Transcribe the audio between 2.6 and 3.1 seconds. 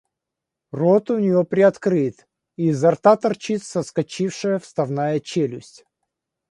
изо